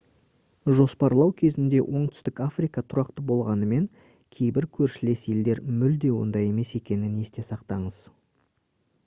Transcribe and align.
жоспарлау 0.77 1.33
кезінде 1.41 1.81
оңтүстік 1.99 2.41
африка 2.45 2.83
тұрақты 2.93 3.25
болғанымен 3.33 3.85
кейбір 4.39 4.69
көршілес 4.79 5.27
елдер 5.35 5.63
мүлде 5.85 6.13
ондай 6.23 6.51
емес 6.55 6.75
екенін 6.83 7.23
есте 7.29 7.47
сақтаңыз 7.53 8.03